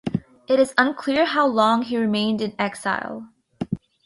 It 0.47 0.59
is 0.59 0.73
unclear 0.79 1.25
how 1.25 1.45
long 1.45 1.83
he 1.83 1.95
remained 1.95 2.41
in 2.41 2.55
exile. 2.57 3.29